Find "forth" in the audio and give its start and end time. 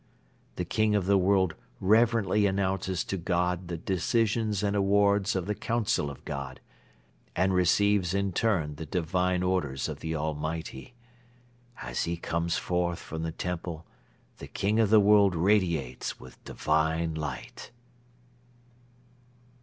12.57-12.97